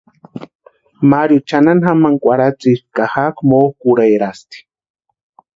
Mario 1.09 1.39
chʼanani 1.47 1.81
jamani 1.85 2.17
kwarhatsïspti 2.21 2.91
ka 2.95 3.03
jakʼi 3.13 3.43
mokʼurherasti. 3.49 4.57